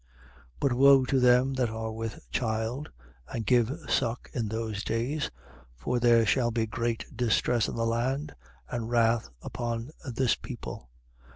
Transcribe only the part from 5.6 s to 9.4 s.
for there shall be great distress in the land and wrath